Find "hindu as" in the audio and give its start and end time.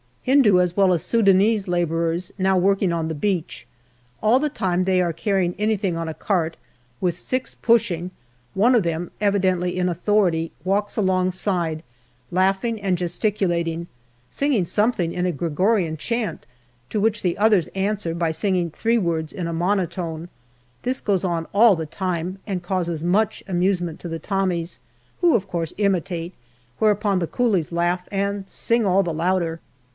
0.33-0.77